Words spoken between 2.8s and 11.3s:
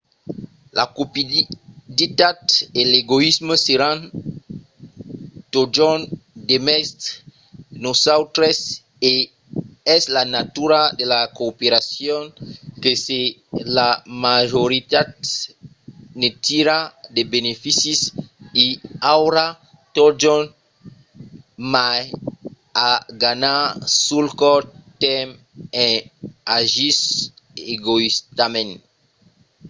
l’egoïsme seràn totjorn demest nosautres e es la natura de la